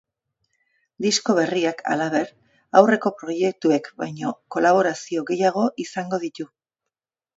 [1.05, 2.31] Disko berriak, halaber,
[2.81, 6.49] aurreko proiektuek baino kolaborazio gehiago izango ditu.